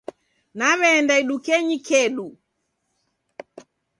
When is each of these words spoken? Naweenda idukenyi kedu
Naweenda 0.57 1.13
idukenyi 1.23 1.77
kedu 1.87 2.27